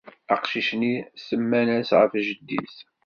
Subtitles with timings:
[0.33, 0.95] Aqcic-nni
[1.25, 2.75] semman-as ɣef jeddi-s.